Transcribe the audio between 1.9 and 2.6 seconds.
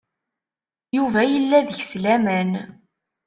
laman.